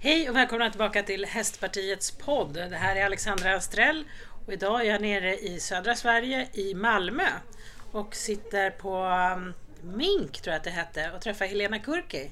[0.00, 2.54] Hej och välkomna tillbaka till Hästpartiets podd.
[2.54, 4.04] Det här är Alexandra Astrell
[4.46, 7.26] och idag är jag nere i södra Sverige i Malmö
[7.92, 9.04] och sitter på
[9.36, 12.30] um, Mink tror jag att det hette och träffar Helena Kurki.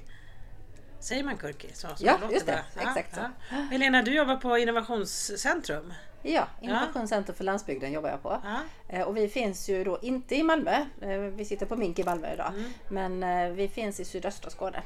[1.01, 1.69] Säger man Kurki?
[1.73, 2.65] Så, så Ja, just det.
[2.75, 2.83] bra.
[2.83, 3.31] Exakt så.
[3.71, 5.93] Helena, du jobbar på Innovationscentrum.
[6.33, 8.41] Ja, Innovationscenter för landsbygden jobbar jag på.
[8.45, 8.61] Ja.
[8.89, 10.85] Eh, Och vi finns ju då inte i Malmö.
[11.03, 12.53] Eh, Vi sitter på Mink i Malmö idag.
[12.57, 12.71] Mm.
[12.89, 14.83] Men eh, vi finns i sydöstra Skåne.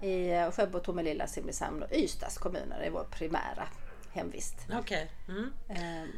[0.00, 2.80] I eh, Sjöbo, Tomelilla, Simrishamn och Ystads kommuner.
[2.80, 3.68] Är vår primära
[4.12, 4.56] hemvist.
[4.78, 5.10] Okej.
[5.28, 5.52] Mm.
[5.68, 6.08] Eh,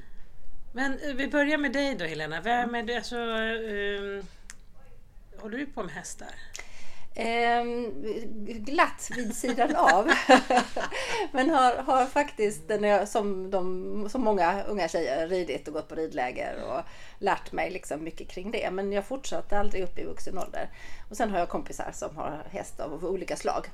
[0.72, 2.40] Men vi börjar med dig då Helena.
[2.40, 2.94] Vem är du?
[2.96, 4.22] Alltså, um,
[5.40, 6.28] håller du på med hästar?
[7.16, 7.92] Ehm,
[8.46, 10.10] glatt vid sidan av.
[11.32, 12.62] Men har, har faktiskt,
[13.06, 16.80] som, de, som många unga tjejer, ridit och gått på ridläger och
[17.18, 18.70] lärt mig liksom mycket kring det.
[18.70, 20.68] Men jag fortsatte aldrig upp i vuxen ålder.
[21.10, 23.66] Och sen har jag kompisar som har häst av olika slag.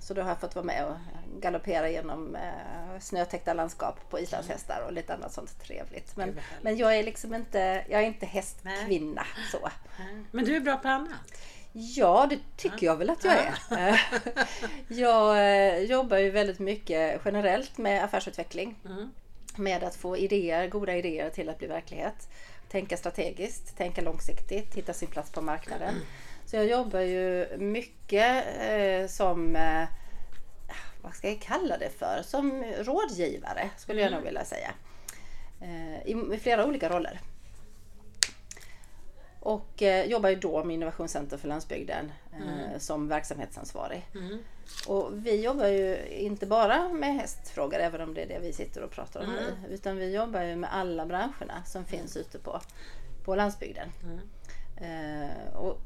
[0.00, 0.96] Så då har jag fått vara med och
[1.40, 6.16] galoppera genom eh, snötäckta landskap på islandshästar och lite annat sånt trevligt.
[6.16, 9.68] Men, men jag är liksom inte, jag är inte hästkvinna så.
[10.30, 11.20] Men du är bra på annat?
[11.76, 13.88] Ja, det tycker jag väl att jag är.
[13.88, 13.98] Eh,
[14.98, 18.76] jag eh, jobbar ju väldigt mycket generellt med affärsutveckling.
[19.56, 22.28] Med att få idéer, goda idéer till att bli verklighet.
[22.68, 25.94] Tänka strategiskt, tänka långsiktigt, hitta sin plats på marknaden.
[26.46, 29.84] Så jag jobbar ju mycket eh, som, eh,
[31.02, 34.70] vad ska jag kalla det för, som rådgivare skulle jag nog vilja säga.
[35.60, 37.20] Eh, i, I flera olika roller.
[39.44, 44.06] Och eh, jobbar ju då med Innovationscenter för landsbygden eh, som verksamhetsansvarig.
[44.86, 48.82] Och vi jobbar ju inte bara med hästfrågor, även om det är det vi sitter
[48.82, 49.74] och pratar om nu.
[49.74, 52.60] Utan vi jobbar ju med alla branscherna som finns ute på,
[53.24, 53.88] på landsbygden.
[54.76, 55.80] Eh, och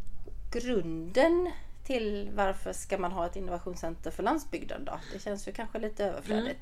[0.53, 1.51] grunden
[1.85, 5.01] till varför ska man ha ett innovationscenter för landsbygden då?
[5.13, 6.61] Det känns ju kanske lite överflödigt.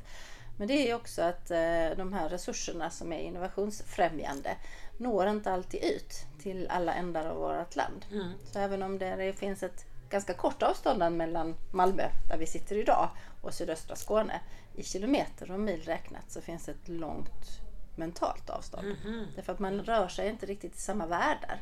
[0.58, 4.56] Men det är ju också att eh, de här resurserna som är innovationsfrämjande
[4.98, 8.06] når inte alltid ut till alla ändar av vårt land.
[8.52, 12.76] Så även om det, det finns ett ganska kort avstånd mellan Malmö, där vi sitter
[12.76, 13.08] idag,
[13.42, 14.40] och sydöstra Skåne
[14.74, 17.60] i kilometer och mil räknat så finns ett långt
[17.96, 18.96] mentalt avstånd.
[19.36, 21.60] Därför att man rör sig inte riktigt i samma världar.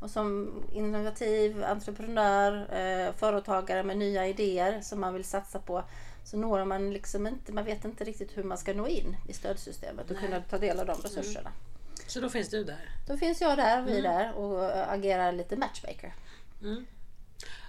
[0.00, 5.84] Och som innovativ entreprenör, eh, företagare med nya idéer som man vill satsa på
[6.24, 9.32] så når man liksom inte, man vet inte riktigt hur man ska nå in i
[9.32, 11.50] stödsystemet och kunna ta del av de resurserna.
[12.10, 12.90] Så då finns du där?
[13.06, 16.14] Då finns jag där, vi där och eh, agerar lite matchmaker.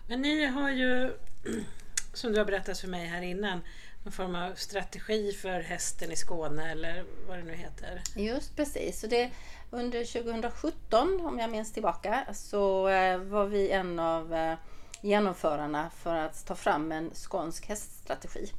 [0.08, 1.14] Men ni har ju,
[2.14, 3.62] som du har berättat för mig här innan,
[4.04, 8.02] någon form av strategi för hästen i Skåne eller vad det nu heter.
[8.16, 9.00] Just precis.
[9.00, 9.32] Så det,
[9.72, 14.54] under 2017, om jag minns tillbaka, så eh, var vi en av eh,
[15.02, 18.52] genomförarna för att ta fram en skånsk häststrategi.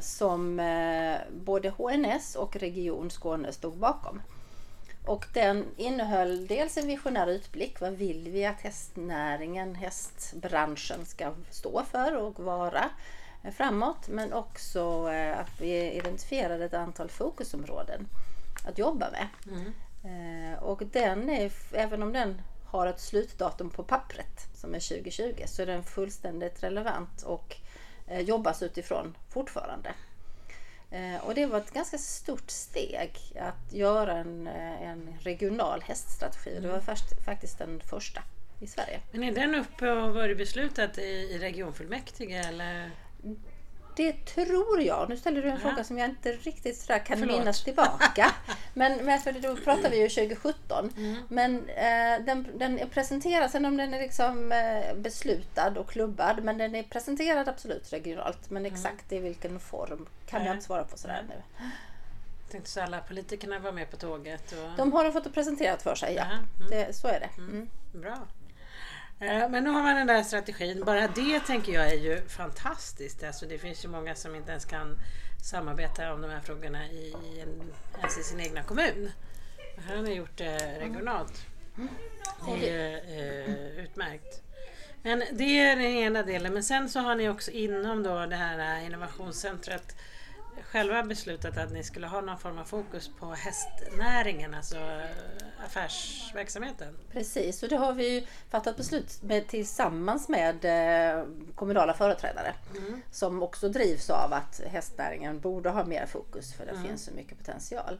[0.00, 0.56] Som
[1.30, 4.20] både HNS och Region Skåne stod bakom.
[5.08, 7.80] Och den innehöll dels en visionär utblick.
[7.80, 12.90] Vad vill vi att hästnäringen, hästbranschen ska stå för och vara
[13.52, 14.08] framåt.
[14.08, 18.06] Men också eh, att vi identifierade ett antal fokusområden
[18.64, 19.28] att jobba med.
[20.04, 25.42] Eh, Och den är, även om den har ett slutdatum på pappret som är 2020
[25.46, 27.56] så är den fullständigt relevant och
[28.06, 29.90] eh, jobbas utifrån fortfarande.
[30.90, 33.10] Eh, Och det var ett ganska stort steg
[33.40, 36.60] att göra en, eh, en regional häststrategi.
[36.60, 38.22] Det var först, faktiskt den första
[38.60, 39.00] i Sverige.
[39.10, 42.90] Men är den uppe och varit beslutat i, i regionfullmäktige eller?
[43.98, 45.08] Det tror jag.
[45.08, 47.38] Nu ställer du en fråga som jag inte riktigt sådär kan Förlåt.
[47.38, 48.34] minnas tillbaka.
[48.74, 50.92] Men, men för då pratar vi ju 2017.
[51.28, 56.44] Men eh, den, den är presenterad, sen om den är liksom eh, beslutad och klubbad.
[56.44, 58.50] Men den är presenterad absolut regionalt.
[58.50, 61.64] Men exakt i vilken form kan jag inte svara på sådär nu.
[62.42, 64.52] Jag tänkte så alla politikerna var med på tåget.
[64.52, 64.76] Och...
[64.76, 66.26] De har fått det presenterat för sig, ja.
[66.30, 67.30] Ja, Det, så är det.
[67.38, 67.68] Mm.
[67.92, 68.18] Bra.
[69.20, 70.84] Eh, Men nu har man den där strategin.
[70.84, 73.24] Bara det tänker jag är ju fantastiskt.
[73.24, 74.98] Alltså det finns ju många som inte ens kan
[75.50, 79.10] samarbeta om de här frågorna i, i en, ens i sin egna kommun.
[79.86, 81.46] Här har ni gjort det regionalt.
[82.46, 84.42] Det är eh, utmärkt.
[85.02, 86.52] Men det är den ena delen.
[86.52, 89.96] Men sen så har ni också inom då det här innovationscentret
[90.64, 96.96] själva beslutat att ni skulle ha någon form av fokus på hästnäringen, alltså eh, affärsverksamheten.
[97.12, 101.24] Precis, och det har vi fattat beslut med tillsammans med eh,
[101.54, 102.54] kommunala företrädare.
[103.10, 107.38] Som också drivs av att hästnäringen borde ha mer fokus för det finns så mycket
[107.38, 107.98] potential.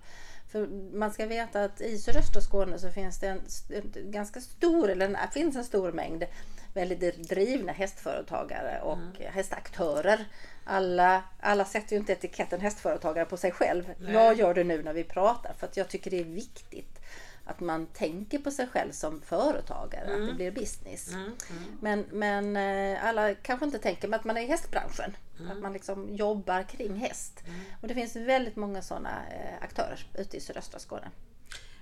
[0.48, 0.66] För
[0.96, 3.40] man ska veta att i sydöstra Skåne så finns det en,
[3.70, 6.24] en ganska stor, eller det finns en stor mängd
[6.78, 9.32] väldigt drivna hästföretagare och mm.
[9.32, 10.24] hästaktörer.
[10.64, 13.94] Alla, alla sätter ju inte etiketten hästföretagare på sig själv.
[13.98, 14.12] Nej.
[14.12, 16.98] Jag gör det nu när vi pratar för att jag tycker det är viktigt
[17.44, 20.14] att man tänker på sig själv som företagare, mm.
[20.14, 20.36] att det mm.
[20.36, 21.12] blir business.
[21.12, 21.24] Mm.
[21.24, 21.78] Mm.
[21.80, 25.16] Men, men eh, alla kanske inte tänker att man är i hästbranschen.
[25.38, 25.50] Mm.
[25.50, 27.42] Att man liksom jobbar kring häst.
[27.46, 27.60] Mm.
[27.80, 31.10] Och det finns väldigt många sådana eh, aktörer ute i sydöstra Skåne.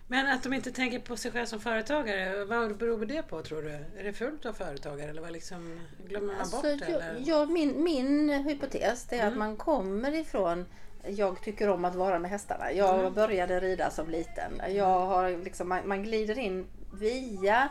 [0.08, 3.62] Men att de inte tänker på sig själv som företagare, vad beror det på tror
[3.62, 3.70] du?
[3.70, 6.84] Är det fult att vara företagare eller vad liksom, glömmer man alltså, bort det?
[6.84, 7.22] Eller?
[7.24, 10.66] Ja, min, min hypotes är att man kommer ifrån
[11.08, 12.72] jag tycker om att vara med hästarna.
[12.72, 13.14] Jag mm.
[13.14, 14.62] började rida som liten.
[14.68, 17.68] Jag har liksom, man, man glider in via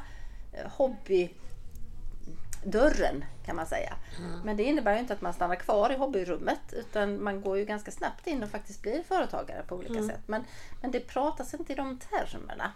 [0.53, 0.69] eh,
[2.65, 3.95] hobbydörren kan man säga.
[4.19, 4.39] Mm.
[4.43, 7.91] Men det innebär inte att man stannar kvar i hobbyrummet utan man går ju ganska
[7.91, 10.07] snabbt in och faktiskt blir företagare på olika mm.
[10.07, 10.21] sätt.
[10.25, 10.43] Men,
[10.81, 12.71] men det pratas inte i de termerna.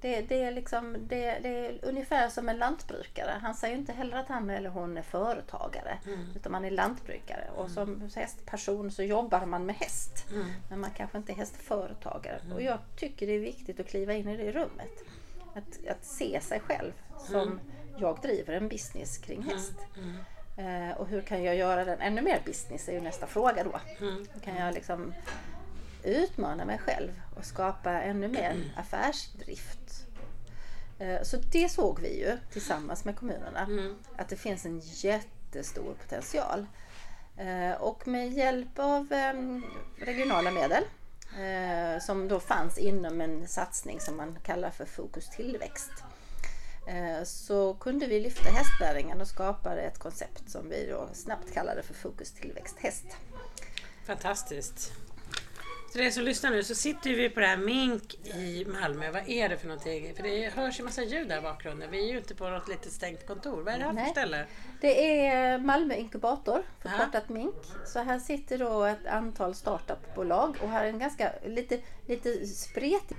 [0.00, 3.38] Det, det, är liksom, det, det, är ungefär som en lantbrukare.
[3.42, 5.98] Han säger inte heller att han eller hon är företagare.
[6.06, 6.26] Mm.
[6.36, 7.50] Utan man är lantbrukare.
[7.56, 7.74] Och mm.
[7.74, 10.26] som hästperson så jobbar man med häst.
[10.32, 10.46] Mm.
[10.70, 12.40] Men man kanske inte är hästföretagare.
[12.44, 12.52] Mm.
[12.52, 15.04] Och jag tycker det är viktigt att kliva in i det rummet.
[15.54, 17.60] Att, att se sig själv som mm.
[17.96, 19.48] Jag driver en business kring mm.
[19.48, 19.74] häst.
[20.56, 23.80] Eh, och hur kan jag göra den ännu mer business är ju nästa fråga då.
[23.98, 25.14] Hur kan jag liksom
[26.02, 30.06] utmana mig själv och skapa ännu mer affärsdrift.
[30.98, 33.60] Eh, så det såg vi ju tillsammans med kommunerna.
[33.60, 33.96] Mm.
[34.16, 36.66] Att det finns en jättestor potential.
[37.36, 39.64] Eh, och med hjälp av ehm,
[39.98, 40.84] regionala medel
[42.00, 45.92] som då fanns inom en satsning som man kallar för Fokus tillväxt
[47.24, 51.94] så kunde vi lyfta hästnäringen och skapa ett koncept som vi då snabbt kallade för
[51.94, 53.06] Fokus tillväxt häst.
[54.06, 54.92] Fantastiskt.
[55.92, 59.10] För er som lyssnar nu så sitter vi på det här Mink i Malmö.
[59.10, 60.14] Vad är det för någonting?
[60.14, 61.90] För det hörs ju massa ljud där i bakgrunden.
[61.90, 63.62] Vi är ju inte på något litet stängt kontor.
[63.62, 64.46] Vad är det här för ställe?
[64.80, 67.54] Det är Malmö Inkubator, förkortat Mink.
[67.86, 73.16] Så här sitter då ett antal startupbolag och här är en ganska lite, lite spretig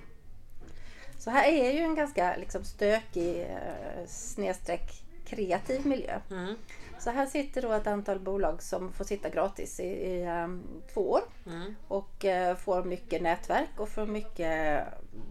[1.24, 6.20] så här är ju en ganska liksom, stökig eh, snedstreck kreativ miljö.
[6.32, 6.56] Mm.
[7.00, 11.12] Så här sitter då ett antal bolag som får sitta gratis i, i um, två
[11.12, 11.76] år mm.
[11.88, 14.84] och uh, får mycket nätverk och får mycket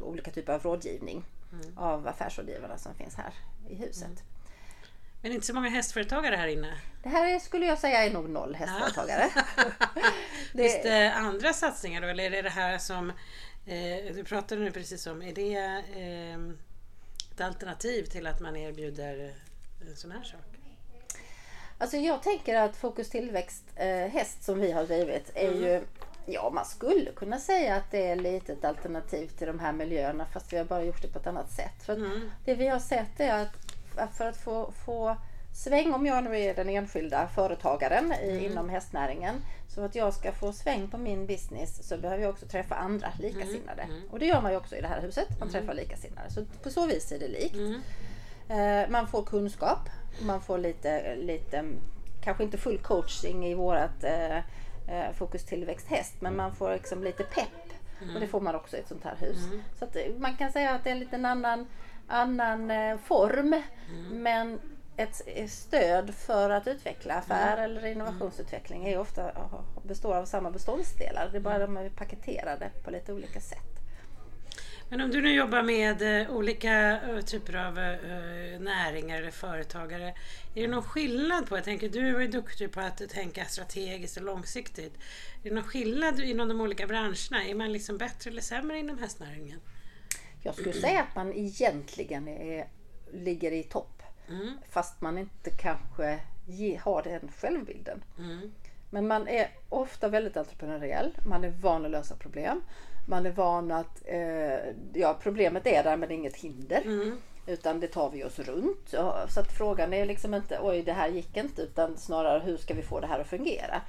[0.03, 1.79] olika typer av rådgivning mm.
[1.79, 3.35] av affärsrådgivarna som finns här
[3.69, 4.05] i huset.
[4.05, 4.19] Mm.
[5.23, 6.75] Men inte så många hästföretagare här inne?
[7.03, 9.31] Det här skulle jag säga är nog noll hästföretagare.
[10.53, 10.69] det...
[10.69, 13.13] Finns det andra satsningar då eller är det det här som
[13.67, 15.55] eh, du pratade nu precis om, är det
[15.97, 16.55] eh,
[17.35, 19.35] ett alternativ till att man erbjuder
[19.89, 20.41] en sån här sak?
[21.79, 25.63] Alltså jag tänker att Fokus tillväxt eh, häst som vi har drivit är mm.
[25.63, 25.83] ju
[26.27, 30.27] Ja, man skulle kunna säga att det är lite ett alternativ till de här miljöerna
[30.27, 31.83] fast vi har bara gjort det på ett annat sätt.
[31.83, 32.31] För mm.
[32.45, 35.17] Det vi har sett är att för att få, få
[35.53, 38.45] sväng, om jag nu är den enskilda företagaren i, mm.
[38.45, 39.35] inom hästnäringen,
[39.69, 43.09] så att jag ska få sväng på min business så behöver jag också träffa andra
[43.19, 43.83] likasinnade.
[43.83, 43.97] Mm.
[43.97, 44.09] mm.
[44.11, 45.53] Och det gör man ju också i det här huset, man mm.
[45.53, 46.31] träffar likasinnade.
[46.31, 47.55] Så på så vis är det likt.
[47.55, 47.81] Mm.
[48.49, 49.89] Eh, man får kunskap,
[50.23, 51.65] man får lite, lite
[52.25, 57.05] kanske inte full coaching i vårat eh, eh fokus tillväxt häst, men man får liksom
[57.05, 57.73] lite pepp.
[58.03, 58.15] Mm.
[58.15, 59.45] Och det får man också i ett sånt här hus.
[59.47, 59.63] Mm.
[59.79, 61.67] Så eh, man kan säga att det är en liten annan,
[62.07, 63.63] annan eh, form.
[63.91, 64.23] Mm.
[64.23, 64.61] Men
[64.97, 67.65] ett stöd för att utveckla affär mm.
[67.65, 69.33] eller innovationsutveckling är ofta,
[69.83, 71.29] består av samma beståndsdelar.
[71.33, 71.75] Det är bara mm.
[71.75, 73.73] de är paketerade på lite olika sätt.
[74.93, 80.15] Men om du nu jobbar med uh, olika uh, typer av uh, näringar eller företagare.
[80.55, 84.17] Är det någon skillnad på, jag tänker du är ju duktig på att tänka strategiskt
[84.17, 84.95] och långsiktigt.
[85.43, 87.45] Är det någon skillnad inom de olika branscherna?
[87.45, 89.61] Är man liksom bättre eller sämre inom hästnäringen?
[90.43, 92.67] Jag skulle säga att man egentligen är,
[93.13, 94.02] ligger i topp.
[94.29, 94.59] Mm.
[94.71, 98.05] Fast man inte kanske ge, har den självbilden.
[98.19, 98.53] Mm.
[98.91, 101.19] Men man är ofta väldigt entreprenöriell.
[101.27, 102.63] Man är van att lösa problem.
[103.07, 104.59] Man är van att eh,
[104.93, 106.83] ja, problemet är där men det är inget hinder.
[106.85, 107.19] Mm.
[107.47, 108.89] Utan det tar vi oss runt.
[109.29, 112.75] Så att frågan är liksom inte oj det här gick inte utan snarare hur ska
[112.75, 113.81] vi få det här att fungera.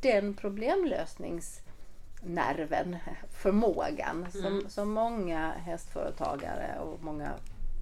[0.00, 2.96] Den problemlösningsnerven,
[3.30, 4.30] förmågan mm.
[4.30, 7.32] som, som många hästföretagare och många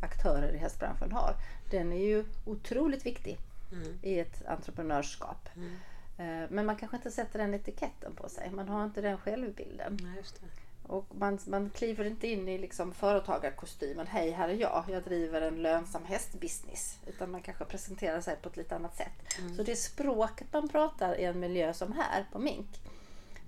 [0.03, 1.35] aktörer i hästbranschen har.
[1.71, 3.39] Den är ju otroligt viktig
[3.73, 3.99] mm.
[4.03, 5.49] i ett entreprenörskap.
[5.57, 5.73] Mm.
[6.19, 8.51] Eh, men man kanske inte sätter den etiketten på sig.
[8.51, 9.99] Man har inte den självbilden.
[10.03, 10.23] Nej,
[10.89, 14.07] och man, man kliver inte in i liksom företagarkostymen.
[14.07, 14.85] Hej, här är jag.
[14.89, 16.99] Jag driver en lönsam hästbusiness.
[17.07, 19.39] Utan man kanske presenterar sig på ett lite annat sätt.
[19.39, 19.57] Mm.
[19.57, 22.81] Så det språket man pratar i en miljö som här på Mink.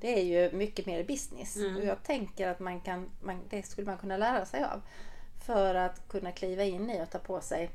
[0.01, 1.57] Det är ju mycket mer business.
[1.57, 1.77] Mm.
[1.77, 4.81] Och jag tänker att man kan, man, det skulle man kunna lära sig av.
[5.47, 7.71] För att kunna kliva in i och ta på sig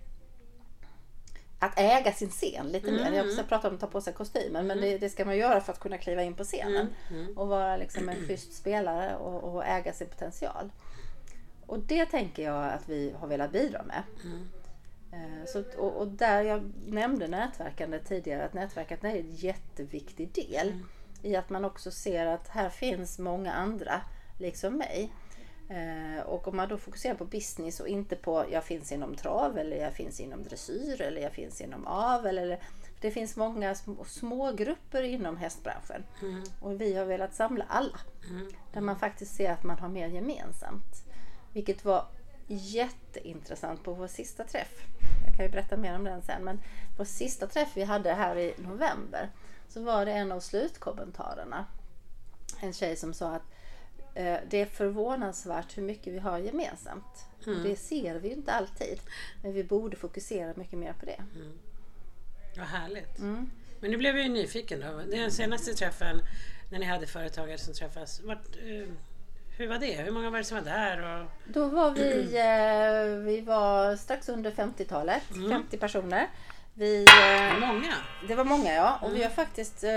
[1.60, 3.12] att äga sin scen lite mer.
[3.12, 5.62] Jag ska prata om att ta på sig kostymen men det, det, ska man göra
[5.62, 6.88] för att kunna kliva in på scenen.
[7.36, 10.72] Och vara liksom en schysst spelare och, och, äga sin potential.
[11.66, 14.04] Och det tänker jag att vi har velat bidra med.
[15.12, 20.68] Eh, så, och, och, där jag nämnde nätverkande tidigare, att nätverket är en jätteviktig del
[20.68, 20.88] mm.
[21.22, 24.02] i att man också ser att här finns många andra,
[24.40, 25.12] liksom mig.
[25.70, 29.58] Eh, och om man då fokuserar på business och inte på jag finns inom trav
[29.58, 32.38] eller jag finns inom dressyr eller jag finns inom avel.
[32.38, 32.60] Eller,
[33.02, 36.44] det finns många små, grupper inom hästbranschen mm.
[36.62, 38.00] och vi har velat samla alla.
[38.30, 38.52] Mm.
[38.74, 41.06] Där man faktiskt ser att man har mer gemensamt.
[41.54, 42.06] Vilket var
[42.48, 44.86] jätteintressant på vår sista träff.
[45.26, 46.44] Jag kan ju berätta mer om den sen.
[46.44, 46.62] Men
[46.98, 49.30] vår sista träff vi hade här i november
[49.68, 51.66] så var det en av slutkommentarerna.
[52.60, 53.55] En tjej som sa att
[54.50, 57.26] det är förvånansvärt hur mycket vi har gemensamt.
[57.48, 57.64] Mm.
[57.64, 59.00] Det ser vi inte alltid.
[59.44, 61.22] Men vi borde fokusera mycket mer på det.
[61.36, 61.52] Mm.
[62.58, 63.20] Vad härligt.
[63.20, 63.50] Mm.
[63.80, 65.02] Men nu blev jag ju nyfiken då.
[65.12, 66.22] Den senaste träffen
[66.72, 68.22] när ni hade företagare som träffas.
[68.24, 68.88] Vart, eh,
[69.58, 70.02] hur var det?
[70.02, 71.22] Hur många var det som var där?
[71.22, 71.28] Och...
[71.54, 75.50] Då var vi, eh, vi var strax under 50-talet, mm.
[75.50, 76.28] 50 personer.
[76.78, 77.94] Vi, eh, många?
[78.28, 78.98] Det var många ja.
[79.02, 79.18] Och mm.
[79.18, 79.90] vi har faktiskt, eh,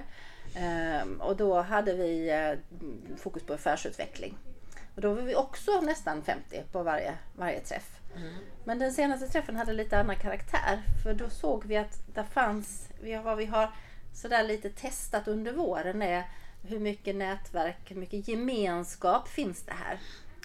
[0.55, 2.31] Ehm, och då hade vi
[3.17, 4.37] fokus på affärsutveckling.
[4.95, 7.99] Och då var vi också nästan 50 på varje, varje träff.
[8.15, 8.33] Mm.
[8.63, 10.81] Men den senaste träffen hade lite annan karaktär.
[11.03, 12.89] För då såg vi att det fanns,
[13.23, 13.69] vad vi har
[14.13, 16.23] sådär lite testat under våren är
[16.63, 19.99] hur mycket nätverk, hur mycket gemenskap finns det här?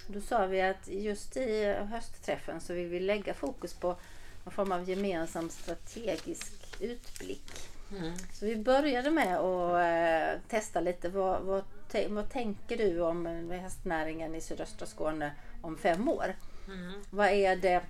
[0.07, 3.95] Då sa vi att just i höstträffen så vill vi lägga fokus på
[4.43, 7.69] någon form av gemensam strategisk utblick.
[7.91, 8.13] Mm.
[8.33, 11.63] Så vi började med att äh, testa lite vad, vad
[12.09, 16.35] vad tänker du om hästnäringen i sydöstra Skåne om fem år?
[16.67, 17.03] Mm.
[17.09, 17.81] Vad är det?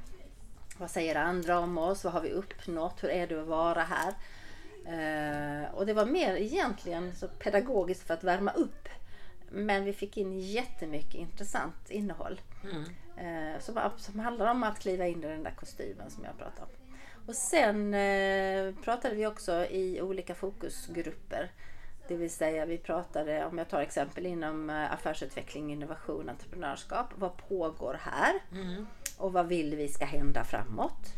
[0.78, 2.04] Vad säger andra om oss?
[2.04, 3.04] Vad har vi uppnått?
[3.04, 4.14] Hur är det att vara här?
[4.86, 8.90] Eh, och det var mer egentligen så pedagogiskt för att värma upp.
[9.52, 12.42] Men vi fick in jättemycket intressant innehåll.
[12.64, 12.84] Mm.
[13.18, 16.62] Eh, som, som handlar om att kliva in i den där kostymen som jag pratade
[16.62, 16.96] om.
[17.28, 21.52] Och sen eh, pratade vi också i olika fokusgrupper
[22.10, 27.08] det vill säga vi pratade, om jag tar exempel inom affärsutveckling, innovation, entreprenörskap.
[27.16, 28.34] Vad pågår här?
[28.52, 28.88] Mm.
[29.18, 31.14] Och vad vill vi ska hända framåt?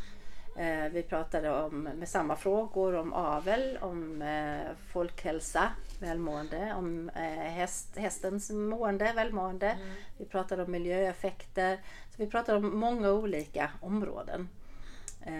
[0.55, 7.97] Eh, vi pratade om, med samma frågor om avel, om eh, folkhälsa, välmående, om häst,
[7.97, 9.67] hästens mående, välmående.
[9.67, 9.93] Mm.
[10.17, 11.79] Vi pratade om miljöeffekter.
[12.09, 14.49] Så vi pratade om många olika områden.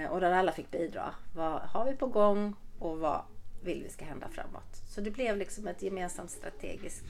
[0.09, 1.13] och där alla fick bidra.
[1.35, 3.21] Vad har vi på gång och vad
[3.63, 4.81] vill vi ska hända framåt.
[4.89, 7.05] Så det blev liksom ett gemensamt strategiskt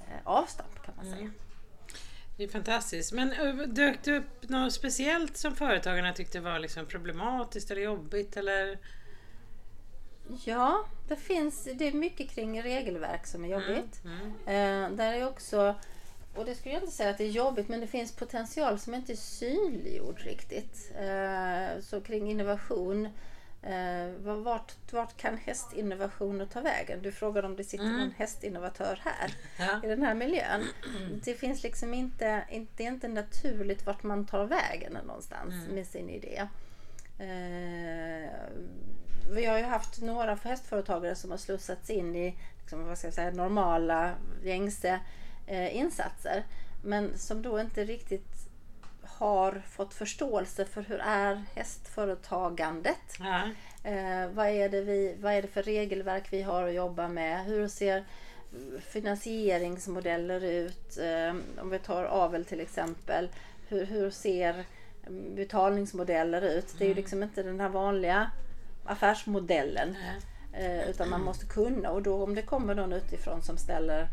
[0.00, 1.16] eh, avstamp kan man säga.
[1.16, 1.32] Mm.
[2.36, 3.12] Det är fantastiskt.
[3.12, 8.36] Men eh, dök det upp något speciellt som företagarna tyckte var liksom problematiskt eller jobbigt?
[8.36, 8.78] Eller?
[10.44, 14.04] Ja, det finns det är mycket kring regelverk som är jobbigt.
[14.04, 14.92] Mm, mm.
[14.92, 15.74] Eh, där är också,
[16.34, 18.94] och det skulle jag inte säga att det är jobbigt, men det finns potential som
[18.94, 20.92] inte är synliggjord riktigt.
[21.00, 23.08] Eh, så kring innovation
[23.66, 27.02] Eh, vart, vart kan hästinnovationer ta vägen?
[27.02, 27.98] Du frågade om det sitter mm.
[27.98, 29.80] någon hästinnovatör här ja.
[29.84, 30.64] i den här miljön.
[31.24, 35.74] Det finns liksom inte, är inte naturligt vart man tar vägen någonstans mm.
[35.74, 36.48] med sin idé.
[37.18, 38.30] Eh,
[39.30, 43.14] vi har ju haft några hästföretagare som har slussats in i liksom, vad ska jag
[43.14, 45.00] säga, normala, gängse
[45.46, 46.44] eh, insatser.
[46.82, 48.43] Men som då inte riktigt
[49.18, 53.16] har fått förståelse för hur är hästföretagandet.
[53.18, 53.42] Ja.
[53.90, 57.44] Eh, vad, är det vi, vad är det för regelverk vi har att jobba med?
[57.44, 58.04] Hur ser
[58.80, 60.98] finansieringsmodeller ut?
[60.98, 63.28] Eh, om vi tar avel till exempel.
[63.68, 64.64] Hur, hur ser
[65.36, 66.74] betalningsmodeller ut?
[66.78, 67.02] Det är ju mm.
[67.02, 68.30] liksom inte den här vanliga
[68.84, 69.96] affärsmodellen.
[70.52, 74.08] Eh, utan man måste kunna och då om det kommer någon utifrån som ställer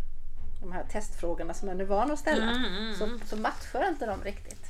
[0.61, 2.95] de här testfrågorna som man är van att ställa mm, mm, mm.
[2.95, 4.60] Så, så matchar inte de riktigt.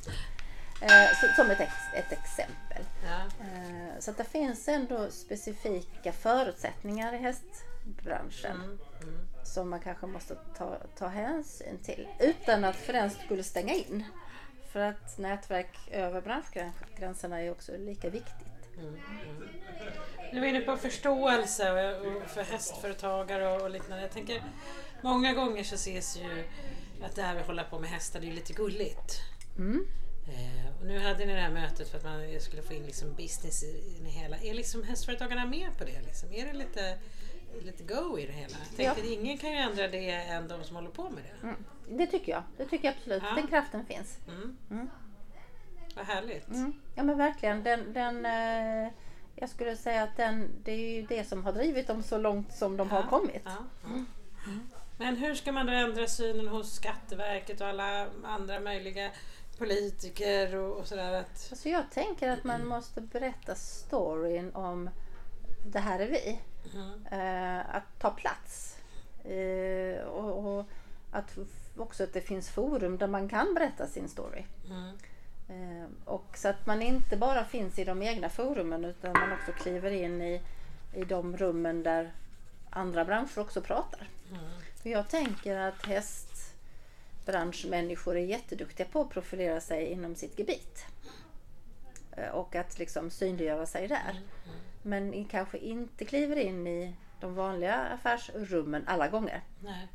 [0.82, 2.86] Eh, som ett, ex, ett exempel.
[3.04, 3.46] Ja.
[3.46, 9.28] Eh, så att det finns ändå specifika förutsättningar i hästbranschen mm, mm.
[9.44, 14.06] som man kanske måste ta, ta hänsyn till utan att för den skulle stänga in.
[14.72, 18.78] För att nätverk över branschgränserna är också lika viktigt.
[18.78, 19.50] Mm, mm.
[20.34, 21.64] Nu är inne på förståelse
[22.28, 24.02] för hästföretagare och liknande.
[24.02, 24.44] Jag tänker,
[25.02, 26.44] många gånger så ses ju
[27.06, 29.31] att det här att hålla på med hästar, det är lite gulligt.
[29.58, 29.88] Mm.
[30.28, 33.14] Eh, och nu hade ni det här mötet för att man skulle få in liksom
[33.16, 34.38] business i det hela.
[34.38, 36.02] Är liksom hästföretagarna med på det?
[36.02, 36.34] Liksom?
[36.34, 36.98] Är det lite
[37.66, 38.56] lite go i det hela.
[38.78, 39.14] Jag tänkte, ja.
[39.14, 41.48] Ingen kan ju ändra det än de som håller på med det.
[41.48, 41.66] Mm.
[41.90, 42.44] Det tycker jag.
[42.58, 43.24] Det tycker jag absolut.
[43.26, 43.36] Ja.
[43.36, 44.18] Den kraften finns.
[44.28, 44.58] Mm.
[44.72, 44.90] Mm.
[45.96, 46.48] Vad härligt.
[46.48, 46.74] Mm.
[46.96, 47.64] Ja men verkligen.
[47.64, 48.92] Den, den, eh,
[49.36, 52.54] jag skulle säga att den, det är ju det som har drivit dem så långt
[52.54, 52.96] som de ja.
[52.96, 53.42] har kommit.
[53.46, 53.58] Ja.
[53.86, 54.06] Mm.
[54.98, 59.12] Men hur ska man då ändra synen hos Skatteverket och alla andra möjliga
[59.62, 61.14] politiker och, och sådär?
[61.14, 61.48] Att...
[61.52, 64.90] Alltså jag tänker att man måste berätta storyn om
[65.66, 66.40] det här är vi.
[66.74, 67.06] Mm.
[67.12, 68.78] Eh, att ta plats.
[69.24, 70.66] Eh, och, och,
[71.12, 71.38] att
[71.78, 74.44] också att det finns forum där man kan berätta sin story.
[74.70, 74.98] Mm.
[75.50, 79.52] Eh, och så att man inte bara finns i de egna forumen utan man också
[79.52, 80.42] kliver in i,
[80.94, 82.12] i de rummen där
[82.70, 84.10] andra branscher också pratar.
[84.30, 84.44] Mm.
[84.82, 85.88] För jag tänker att
[87.32, 90.86] hästbranschmänniskor är jätteduktiga på att profilera sig inom sitt gebit.
[92.12, 94.12] Eh, och att liksom synliggöra sig där.
[94.12, 94.24] Mm.
[94.46, 94.60] mm.
[94.82, 99.42] Men kanske inte kliver in i de vanliga affärsrummen alla gånger.
[99.60, 99.88] Nej.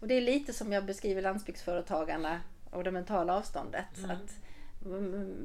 [0.00, 3.98] Och det är lite som jag beskriver landsbygdsföretagarna och det mentala avståndet.
[3.98, 4.10] Mm.
[4.10, 4.34] Att,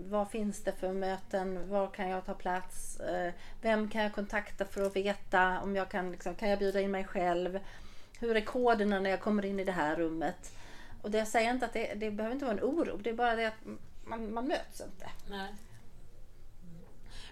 [0.09, 1.69] vad finns det för möten?
[1.69, 2.99] Var kan jag ta plats?
[2.99, 6.81] Eh, vem kan jag kontakta för att veta om jag kan, liksom, kan jag bjuda
[6.81, 7.59] in mig själv?
[8.19, 10.51] Hur är koderna när jag kommer in i det här rummet?
[11.01, 12.97] Och det jag säger inte att det, det behöver inte vara en oro.
[12.97, 13.65] Det är bara det att
[14.05, 15.09] man, man möts inte.
[15.29, 15.53] Nej.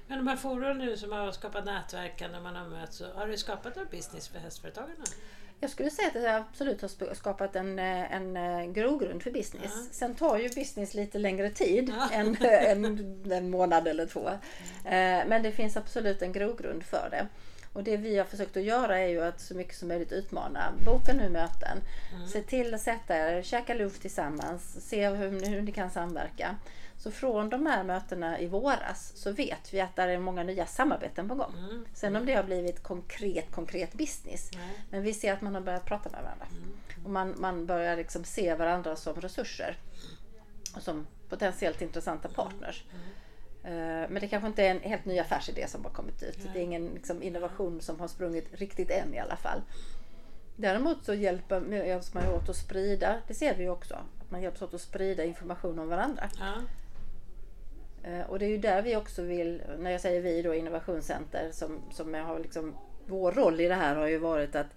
[0.08, 3.38] Men de här forum nu som har skapat nätverken när man har möts, har det
[3.38, 5.04] skapat någon business för hästföretagarna?
[5.60, 9.72] Jag skulle säga att det absolut har skapat en, eh, en eh, grogrund för business.
[9.76, 9.86] Ja.
[9.92, 12.10] Sen tar ju business lite längre tid ja.
[12.12, 14.30] än en, en månad eller två.
[14.86, 15.30] Mm.
[15.30, 17.28] Men det finns absolut en grogrund för det.
[17.78, 20.74] Och det vi har försökt att göra är ju att så mycket som möjligt utmana.
[20.86, 21.78] Boka nu möten.
[22.16, 22.28] Mm.
[22.28, 26.56] Se till att sätta er, käka lunch tillsammans, se hur, hur ni kan samverka.
[26.98, 30.66] Så från de här mötena i våras så vet vi att det är många nya
[30.66, 31.54] samarbeten på gång.
[31.58, 31.86] Mm.
[31.94, 34.52] Sen om det har blivit konkret, konkret business.
[34.54, 34.68] Mm.
[34.90, 36.46] Men vi ser att man har börjat prata med varandra.
[36.52, 37.06] Mm.
[37.06, 39.78] Och man, man börjar liksom se varandra som resurser.
[40.76, 42.84] Och som potentiellt intressanta partners.
[42.92, 43.06] Mm.
[43.64, 46.40] Eh, men det kanske inte är en helt ny affärsidé som har kommit ut.
[46.54, 49.62] Det är ingen liksom, innovation som har sprungit riktigt än i alla fall.
[50.56, 54.42] Däremot så hjälper, hjälps man åt att sprida, det ser vi ju också, att man
[54.42, 56.30] hjälps åt att sprida information om varandra.
[56.40, 56.54] Ja.
[58.04, 61.50] Eh, och det är ju där vi också vill, när jag säger vi då innovationscenter,
[61.52, 64.68] som, som har liksom, vår roll i det här har ju varit att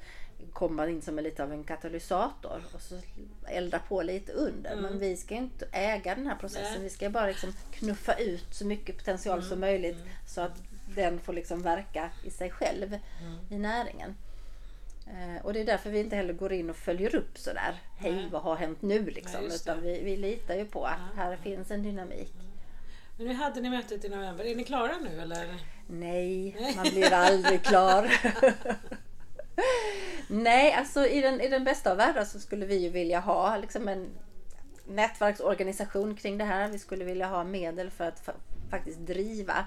[0.52, 2.94] komma in som en lite av en katalysator och så
[3.46, 4.72] elda på lite under.
[4.72, 4.82] Mm.
[4.82, 6.72] Men vi ska inte äga den här processen.
[6.72, 6.82] Nej.
[6.82, 9.48] Vi ska bara liksom knuffa ut så mycket potential mm.
[9.48, 10.08] som möjligt mm.
[10.26, 10.62] så att
[10.94, 13.38] den får liksom verka i sig själv mm.
[13.50, 14.14] i näringen.
[15.06, 17.74] Eh, och det är därför vi inte heller går in och följer upp sådär.
[17.98, 19.10] Hej, vad har hänt nu?
[19.10, 19.44] Liksom.
[19.48, 22.32] Ja, Utan vi, vi litar ju på att här finns en dynamik.
[23.16, 24.44] Men nu hade ni mötet i november.
[24.44, 25.54] Är ni klara nu eller?
[25.86, 28.12] Nej, man blir aldrig klar.
[30.28, 33.56] Nej, alltså i den, i den bästa av världar så skulle vi ju vilja ha
[33.56, 34.08] liksom en
[34.86, 36.68] nätverksorganisation kring det här.
[36.68, 38.28] Vi skulle vilja ha medel för att
[38.70, 39.66] faktiskt driva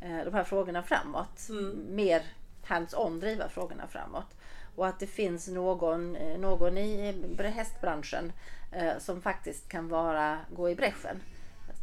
[0.00, 1.48] eh, de här frågorna framåt.
[1.48, 1.86] Mm.
[1.88, 2.22] Mer
[2.64, 4.36] hands-on driva frågorna framåt.
[4.76, 8.32] Och att det finns någon, eh, någon i hästbranschen
[8.72, 11.22] eh, som faktiskt kan vara, gå i bräschen.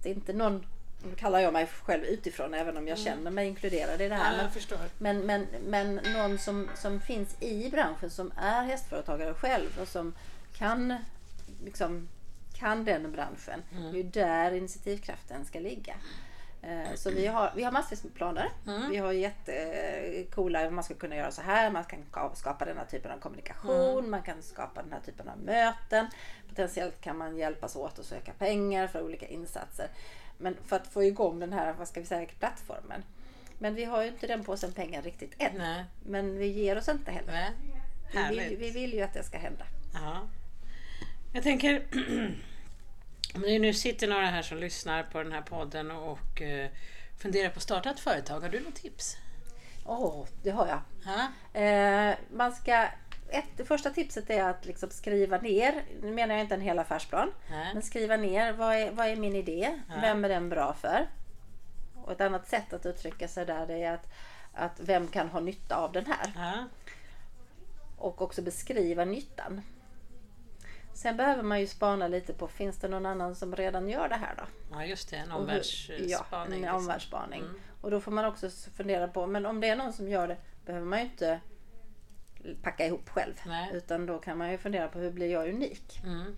[0.04, 0.66] Det är inte någon
[1.10, 3.06] nu kallar jag mig själv utifrån även om jag mm.
[3.06, 4.34] känner mig inkluderad i det här.
[4.34, 9.80] Ja, men, men, men, men någon som, som finns i branschen som är hästföretagare själv
[9.82, 10.14] och som
[10.58, 10.96] kan,
[11.64, 12.08] liksom,
[12.54, 13.64] kan den branschen.
[13.72, 13.92] Mm.
[13.92, 15.96] Det är ju där initiativkraften ska ligga.
[16.62, 18.52] Eh, så vi har, vi har massvis med planer.
[18.68, 18.90] Mm.
[18.90, 22.00] Vi har jättecoola, man ska kunna göra så här, man kan
[22.34, 24.12] skapa den här typen av kommunikation, mm.
[24.12, 26.08] man kan skapa den här typen av möten.
[26.50, 29.88] Potentiellt kan man hjälpas åt att söka pengar för olika insatser.
[30.38, 33.04] Men för att få igång den här, vad ska vi säga, plattformen.
[33.60, 35.58] Men vi har ju inte den påsen pengar riktigt än.
[35.58, 35.86] Nej.
[36.06, 37.50] Men vi ger oss inte heller.
[38.14, 39.66] Vi vill, vi vill ju att det ska hända.
[39.94, 40.28] Ja.
[41.34, 41.84] Jag tänker,
[43.36, 46.66] om det nu sitter några här som lyssnar på den här podden och uh,
[47.18, 49.18] funderar på att starta ett företag, har du något tips?
[49.86, 50.82] Åh, oh, det har jag.
[51.54, 52.88] Eh, man ska
[53.30, 57.32] ett, första tipset är att liksom skriva ner, nu menar jag inte en hel affärsplan,
[57.50, 57.74] Nej.
[57.74, 59.80] men skriva ner vad är, vad är min idé?
[59.90, 59.96] Ja.
[60.02, 61.08] Vem är den bra för?
[61.96, 64.14] Och ett annat sätt att uttrycka sig där är att,
[64.54, 66.32] att vem kan ha nytta av den här?
[66.36, 66.66] Ja.
[67.98, 69.62] Och också beskriva nyttan.
[70.94, 74.16] Sen behöver man ju spana lite på, finns det någon annan som redan gör det
[74.16, 74.44] här då?
[74.72, 76.10] Ja just det, en omvärldsspaning.
[76.10, 76.76] Ja, en liksom.
[76.76, 77.42] omvärldsspaning.
[77.42, 77.60] Mm.
[77.82, 80.38] Och då får man också fundera på, men om det är någon som gör det
[80.66, 81.40] behöver man ju inte
[82.56, 83.34] packa ihop själv.
[83.46, 83.70] Nej.
[83.74, 86.02] Utan då kan man ju fundera på hur blir jag unik?
[86.04, 86.36] Mm.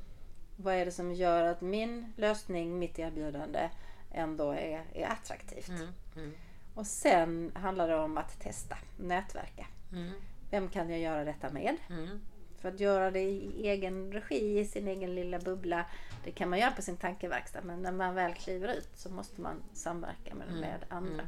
[0.55, 3.69] Vad är det som gör att min lösning, mitt erbjudande
[4.11, 5.69] ändå är, är attraktivt?
[5.69, 5.87] Mm.
[6.15, 6.31] Mm.
[6.75, 9.67] Och sen handlar det om att testa, nätverka.
[9.91, 10.11] Mm.
[10.51, 11.75] vem kan jag göra detta med?
[11.89, 12.19] Mm.
[12.57, 15.85] För att göra det i egen regi, i sin egen lilla bubbla,
[16.23, 17.61] det kan man göra på sin tankeverkstad.
[17.63, 20.59] Men när man väl kliver ut så måste man samverka med, Mm.
[20.59, 21.23] med andra.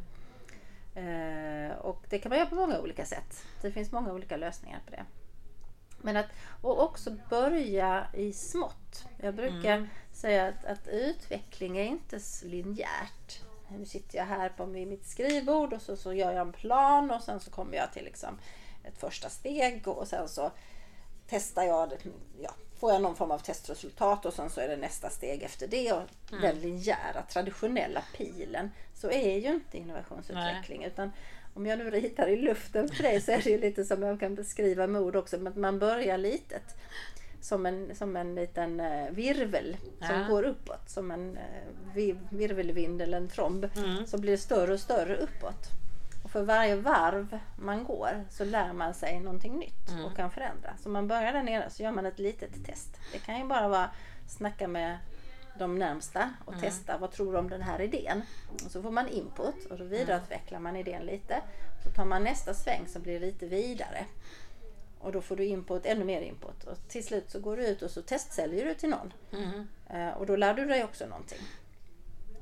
[0.95, 3.43] Eh, och det kan man göra på många olika sätt.
[3.61, 5.05] Det finns många olika lösningar på det.
[6.03, 6.25] Men att,
[6.61, 9.05] och också börja i smått.
[9.17, 9.87] Jag brukar Mm.
[10.13, 13.41] säga att, att utveckling är inte linjärt.
[13.69, 17.11] Nu sitter jag här på mi- mitt skrivbord och så, så gör jag en plan
[17.11, 18.39] och sen så kommer jag till liksom
[18.83, 20.51] ett första steg och sen så
[21.27, 21.97] testar jag, det-
[22.41, 22.51] ja,
[22.81, 25.91] får jag någon form av testresultat och sen så är det nästa steg efter det.
[25.93, 26.01] Och
[26.41, 30.83] Den linjära, traditionella pilen, så är ju inte innovationsutveckling.
[30.83, 31.11] Utan
[31.53, 34.19] om jag nu ritar i luften för dig så är det ju lite som jag
[34.19, 36.75] kan beskriva med ord också, men man börjar litet.
[37.41, 40.27] Som en, som en liten eh, virvel som Ja.
[40.29, 40.89] går uppåt.
[40.89, 41.43] Som en eh,
[41.95, 43.69] vi- virvelvind eller en tromb.
[43.77, 44.07] Mm.
[44.07, 45.67] Så blir större och större uppåt.
[46.23, 50.05] Och för varje varv man går så lär man sig någonting nytt Mm.
[50.05, 50.73] och kan förändra.
[50.83, 52.97] Så man börjar där nere så gör man ett litet test.
[53.11, 53.89] Det kan ju bara vara
[54.27, 54.97] snacka med
[55.59, 56.61] de närmsta och Mm.
[56.65, 58.21] testa vad tror du om den här idén.
[58.65, 61.41] Och så får man input och så vidareutvecklar man idén lite.
[61.83, 64.05] Så tar man nästa sväng så blir lite vidare.
[64.99, 66.63] Och då får du input, ännu mer input.
[66.63, 69.13] Och till slut så går du ut och så testsäljer du till någon.
[69.33, 69.67] Mm.
[69.89, 71.39] Eh, Och då lär du dig också någonting.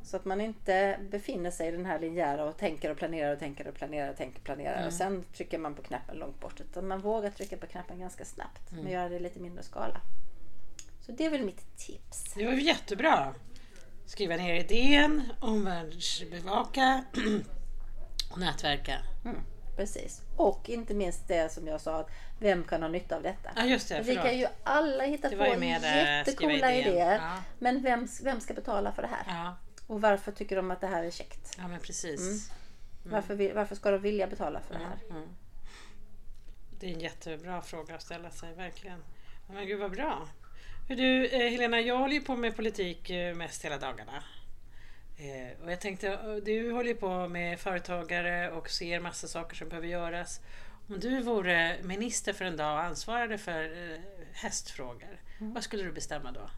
[0.10, 3.40] Så att man inte befinner sig i den här linjära och tänker och planerar och
[3.40, 6.62] tänker och planerar och tänker och planerar och sen trycker man på knappen långt bort.
[6.62, 10.02] Utan man vågar trycka på knappen ganska snabbt men göra det i lite mindre skala.
[11.02, 12.34] Så det är väl mitt tips.
[12.34, 13.36] Det var jättebra.
[14.06, 17.04] Skriva ner idén, omvärldsbevaka
[18.32, 18.98] och nätverka.
[19.26, 19.38] Mm,
[19.76, 20.22] precis.
[20.36, 23.50] Och inte minst det som jag sa, att vem kan ha nytta av detta?
[23.56, 26.94] Ja just det, vi kan ju alla hitta på eh, jättecoola idén.
[26.94, 27.16] idéer.
[27.16, 27.44] Ja.
[27.60, 29.24] Men vem, vem ska betala för det här?
[29.28, 29.56] Ja,
[29.90, 31.56] Och varför tycker de att det här är käckt?
[31.58, 32.20] ja men precis.
[32.20, 32.40] Mm.
[33.14, 34.98] Varför, vill- varför ska de vilja betala för det här?
[35.10, 35.30] Mm.
[36.80, 39.04] Det är en jättebra fråga att ställa sig, verkligen.
[39.54, 40.28] Men gud vad bra.
[40.88, 44.24] Du, eh, Helena, jag håller ju på med politik eh, mest hela dagarna.
[45.18, 49.70] Eh, Och jag tänkte, du håller ju på med företagare och ser massa saker som
[49.70, 50.40] behöver göras.
[50.88, 53.98] Om du vore minister för en dag och ansvarade för
[54.34, 55.54] hästfrågor, Mm.
[55.54, 56.50] vad skulle du bestämma då?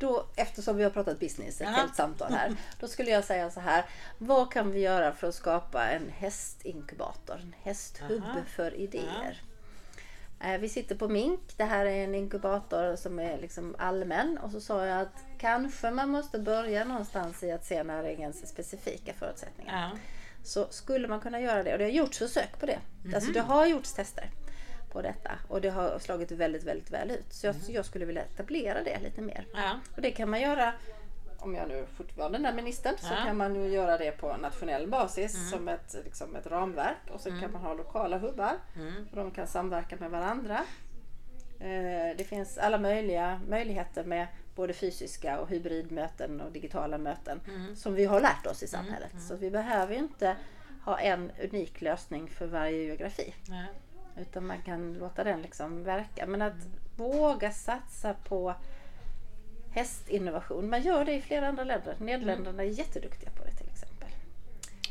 [0.00, 1.74] Då, eftersom vi har pratat business ett Ja.
[1.74, 3.84] helt samtal här, då skulle jag säga så här.
[4.18, 8.38] Vad kan vi göra för att skapa en hästinkubator, en hästhubb Aha.
[8.56, 9.42] för idéer?
[10.40, 11.40] Eh, Vi sitter på Mink.
[11.56, 14.38] Det här är en inkubator som är liksom allmän.
[14.38, 19.12] Och så sa jag att kanske man måste börja någonstans i att se näringens specifika
[19.12, 19.90] förutsättningar.
[19.92, 19.98] Ja.
[20.44, 21.72] Så skulle man kunna göra det.
[21.72, 22.78] Och det har gjorts försök på det.
[23.04, 23.14] Mhm.
[23.14, 24.30] Alltså det har gjorts tester
[24.92, 25.30] på detta.
[25.48, 27.32] Och det har slagit väldigt, väldigt väl ut.
[27.32, 27.62] Så jag, Mhm.
[27.68, 29.46] jag skulle vilja etablera det lite mer.
[29.54, 29.78] Ja.
[29.96, 30.72] Och det kan man göra,
[31.38, 33.12] om jag nu fortfarande är den där ministern, så Ja.
[33.16, 33.26] Mm.
[33.26, 36.96] kan man ju göra det på nationell basis som ett, liksom ett ramverk.
[37.12, 38.52] Och så kan man ha lokala hubbar.
[38.76, 39.06] Mm.
[39.10, 40.60] Och de kan samverka med varandra.
[41.60, 47.76] Eh, Det finns alla möjliga möjligheter med både fysiska och hybridmöten och digitala möten Mm.
[47.76, 49.10] som vi har lärt oss i samhället.
[49.28, 50.36] Så vi behöver ju inte
[50.84, 53.34] ha en unik lösning för varje geografi.
[53.48, 53.64] Ja.
[54.16, 56.26] Utan man kan låta den liksom verka.
[56.26, 58.54] Men att våga satsa på
[59.70, 60.70] hästinnovation.
[60.70, 61.96] Man gör det i flera andra länder.
[62.00, 64.08] Nederländerna är jätteduktiga på det till exempel.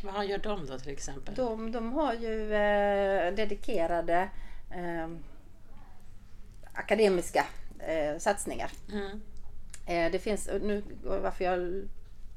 [0.03, 1.35] Vad gör de då till exempel?
[1.35, 4.29] De, de har ju eh, dedikerade
[4.71, 5.09] eh,
[6.73, 7.45] akademiska
[7.79, 8.71] eh, satsningar.
[8.91, 9.21] Mm.
[9.85, 11.83] Eh, det finns, nu varför jag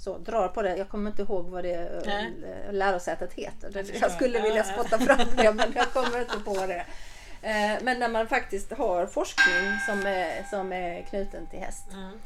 [0.03, 2.33] så drar på det, jag kommer inte ihåg vad det eh, Nej.
[2.71, 3.85] lärosätet heter.
[4.01, 4.85] Jag skulle vilja Ja, ja.
[4.85, 6.85] spotta fram det men jag kommer inte på det.
[7.43, 12.19] Eh, men när man faktiskt har forskning som är, som är knuten till häst Mm.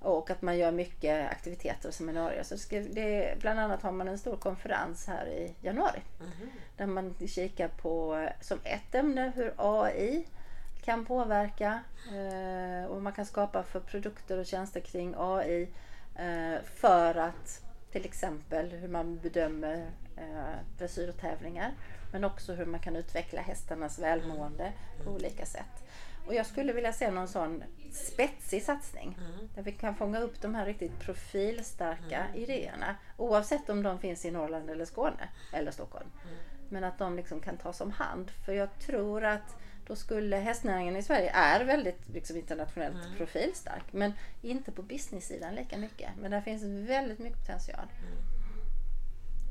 [0.00, 2.42] och att man gör mycket aktiviteter och seminarier.
[2.42, 6.50] Så det, bland annat har man en stor konferens här i januari Mhm.
[6.76, 10.26] där man kikar på eh, som ett ämne hur AI
[10.84, 11.80] kan påverka
[12.88, 15.68] och man kan skapa för produkter och tjänster kring AI
[16.64, 21.72] för att till exempel hur man bedömer eh, dressyrtävlingar
[22.12, 24.72] men också hur man kan utveckla hästarnas välmående
[25.04, 25.84] på olika sätt.
[26.26, 29.48] Och jag skulle vilja se någon sån spetsig satsning Mm.
[29.54, 34.30] där vi kan fånga upp de här riktigt profilstarka idéerna oavsett om de finns i
[34.30, 36.06] Norrland eller Skåne eller Stockholm.
[36.68, 38.30] Men att de liksom kan tas om hand.
[38.30, 43.82] För jag tror att då skulle hästnäringen i Sverige är väldigt liksom, internationellt profilstark.
[43.90, 46.10] Men inte på business-sidan lika mycket.
[46.20, 47.86] Men där finns väldigt mycket potential.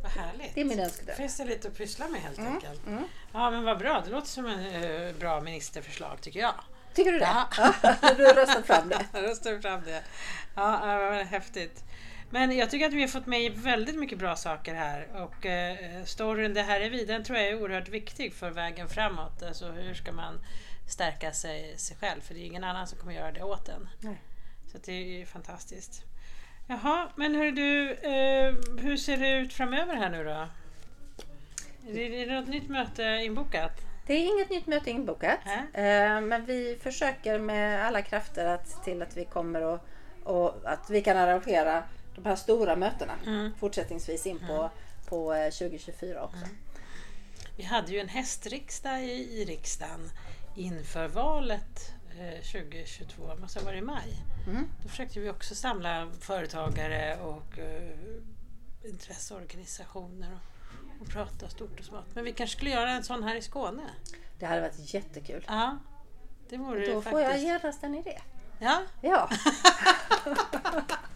[0.03, 0.55] Vad härligt.
[0.55, 1.15] Det är min önskedröm.
[1.15, 2.87] finns det lite att pyssla med helt Mm, enkelt.
[2.87, 3.03] mm.
[3.33, 6.53] Ja men vad bra, det låter som en eh, bra ministerförslag tycker jag.
[6.93, 7.25] Tycker du det?
[7.25, 7.49] Ja.
[8.17, 9.05] Du har röstat fram det.
[9.13, 10.03] Jag röstar fram det.
[10.55, 11.83] Ja, väldigt häftigt.
[12.33, 16.03] Men jag tycker att vi har fått med väldigt mycket bra saker här och eh,
[16.05, 19.43] storyn Det här är vi, den tror jag är oerhört viktig för vägen framåt.
[19.43, 20.39] Alltså hur ska man
[20.89, 22.21] stärka sig, sig själv?
[22.21, 23.89] För det är ingen annan som kommer göra det åt en.
[23.99, 24.21] Nej.
[24.71, 26.03] Så det är ju fantastiskt.
[26.67, 30.47] Jaha, men hur du, eh, hur ser det ut framöver här nu då?
[31.99, 33.81] Är det, något nytt möte inbokat?
[34.07, 35.39] Det är inget nytt möte inbokat.
[35.73, 39.79] Eh, Men vi försöker med alla krafter att till att vi kommer och,
[40.23, 41.83] och att vi kan arrangera
[42.15, 43.51] de här stora mötena Mm.
[43.59, 44.69] fortsättningsvis in på,
[45.05, 46.45] på eh, 2024 också.
[47.57, 50.11] Vi hade ju en hästriksdag i, i riksdagen
[50.55, 54.23] inför valet eh, 2022, det måste ha varit i maj.
[54.47, 54.63] Mm.
[54.83, 62.15] Då försökte vi också samla företagare och eh, intresseorganisationer och, och prata stort och smått.
[62.15, 63.83] Men vi kanske skulle göra en sån här i Skåne?
[64.39, 65.45] Det hade varit jättekul.
[65.47, 65.77] Ja,
[66.49, 68.21] det vore Då det får jag genast en idé.
[68.59, 69.29] Ja, Ja.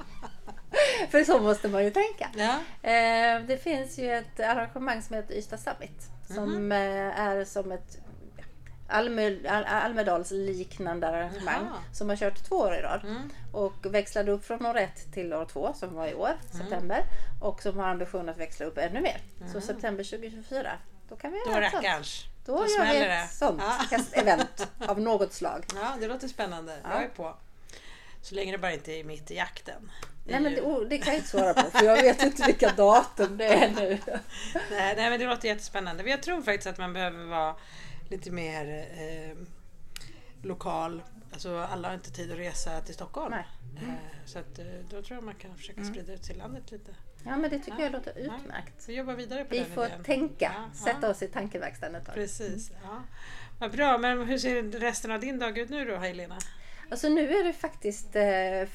[1.11, 2.29] För så måste man ju tänka.
[2.35, 2.59] ja.
[2.89, 6.09] Eh, Det finns ju ett arrangemang som heter Ystad Summit.
[6.27, 6.71] Som Mhm.
[6.71, 7.97] eh, är som ett
[8.89, 11.65] Alme- Al- Almedalsliknande arrangemang.
[11.65, 11.77] Jaha.
[11.93, 13.01] Som har kört två år i rad.
[13.03, 13.29] Mm.
[13.53, 17.03] Och växlade upp från år ett till år två som var i år, september.
[17.41, 19.21] Och som har ambition att växla upp ännu mer.
[19.53, 20.71] Så september 2024.
[21.09, 21.83] Då kan vi Då göra ett sånt.
[22.45, 23.27] Då, Då gör vi ett det.
[23.35, 23.77] sånt Ja.
[23.97, 25.65] hästevent av något slag.
[25.75, 26.77] Ja, det låter spännande.
[26.83, 27.35] Jag är på.
[28.21, 29.91] Så länge det bara inte är mitt i jakten.
[30.27, 32.71] Nej men det, oh, det kan jag inte svara på för jag vet inte vilka
[32.71, 33.97] datum det är nu.
[34.71, 36.03] Nej, nej men det låter jättespännande.
[36.09, 37.55] Jag tror faktiskt att man behöver vara
[38.09, 39.37] lite mer eh,
[40.43, 41.03] lokal.
[41.31, 43.31] Alltså alla har inte tid att resa till Stockholm.
[43.31, 43.45] Nej.
[43.81, 43.93] Eh,
[44.25, 46.91] så att, eh, då tror jag man kan försöka sprida ut till landet lite.
[47.25, 47.83] Ja men det tycker Ja.
[47.83, 48.85] jag låter utmärkt.
[48.89, 50.03] Vi jobbar vidare på Vi den får idén.
[50.03, 51.09] tänka, Ja, sätta ja.
[51.09, 52.15] oss i tankeverkstan ett tag.
[52.15, 52.71] Precis.
[52.83, 53.03] Ja.
[53.59, 56.37] Vad bra, men hur ser resten av din dag ut nu då Helena?
[56.89, 58.23] Alltså nu är det faktiskt eh,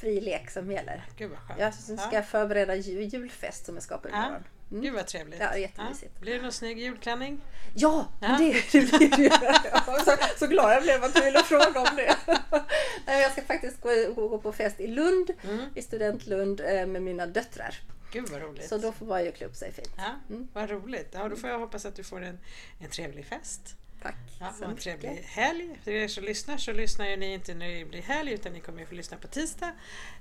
[0.00, 1.04] fri lek som gäller.
[1.16, 1.60] Gud vad skönt.
[1.60, 2.22] Jag ska ja.
[2.22, 4.16] förbereda ju- julfest som jag ska på Ja.
[4.16, 4.44] imorgon.
[4.70, 4.82] Mm.
[4.82, 5.40] Gud vad trevligt.
[5.40, 6.20] Ja, jättemysigt.
[6.20, 7.40] Blir det någon snygg julklänning?
[7.74, 8.28] Ja, Ja.
[8.38, 12.16] Det, det blir det så, så glad jag blev att du ville fråga om det.
[13.06, 15.60] Nej, Jag ska faktiskt gå, gå, gå på fest i Lund, Mm.
[15.74, 17.80] i Studentlund eh, med mina döttrar.
[18.12, 18.68] Gud vad roligt.
[18.68, 19.90] Så då får man ju klä upp sig fint.
[19.96, 20.48] Ja, Mm.
[20.52, 21.08] Vad roligt.
[21.12, 22.38] Ja, då får jag hoppas att du får en,
[22.80, 23.60] en trevlig fest.
[24.02, 24.84] Tack Ja, så en mycket.
[24.84, 25.80] trevlig helg.
[25.84, 28.60] För er som lyssnar så lyssnar ju ni inte när det blir helg utan ni
[28.60, 29.72] kommer ju få lyssna på tisdag.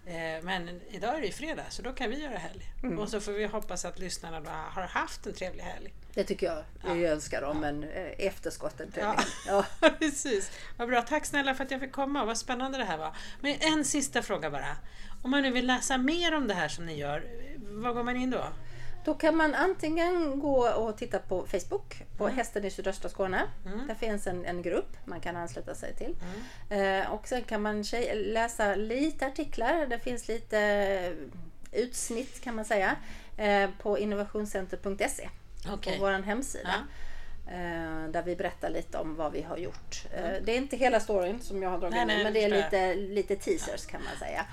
[0.06, 2.62] Eh, men idag är det ju fredag så då kan vi göra helg.
[2.84, 3.00] Mm.
[3.00, 5.94] Och så får vi hoppas att lyssnarna har haft en trevlig helg.
[6.13, 6.63] Det tycker jag.
[6.98, 9.15] Jag önskar dem en eh, efterskotten till Ja.
[9.48, 9.65] ja.
[10.00, 10.52] Precis.
[10.78, 11.02] Vad bra.
[11.02, 12.26] Tack snälla för att jag fick komma.
[12.26, 13.15] Vad spännande det här var.
[13.41, 14.78] Men en sista fråga bara.
[15.24, 17.24] Om man nu vill läsa mer om det här som ni gör,
[17.58, 18.46] var går man in då?
[19.06, 22.38] Då kan man antingen gå och titta på Facebook på Mm.
[22.38, 23.42] Hästen i sydöstra Skåne.
[23.88, 26.16] Där finns en, en grupp man kan ansluta sig till.
[26.70, 27.02] Mm.
[27.02, 27.84] Eh, och sen kan man
[28.14, 29.86] läsa lite artiklar.
[29.86, 31.14] Det finns lite eh,
[31.82, 32.96] utsnitt kan man säga
[33.38, 35.30] eh, på innovationscenter.se
[35.70, 35.98] Okej.
[35.98, 36.74] på vår hemsida.
[37.48, 40.06] Eh, där vi berättar lite om vad vi har gjort.
[40.14, 42.50] Eh, det är inte hela storyn som jag har dragit Nej, nej, men det är
[42.50, 44.46] lite, lite teasers kan man säga.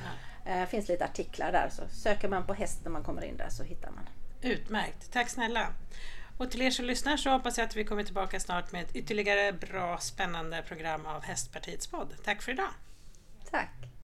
[0.45, 3.49] Det finns lite artiklar där så söker man på häst när man kommer in där
[3.49, 4.05] så hittar man.
[4.43, 5.13] Utmärkt.
[5.13, 5.73] Tack snälla.
[6.39, 8.97] Och till er som lyssnar så hoppas jag att vi kommer tillbaka snart med ett
[8.97, 12.15] ytterligare bra spännande program av Hästpartiets podd.
[12.25, 12.71] Tack för idag.
[13.51, 13.89] Tack!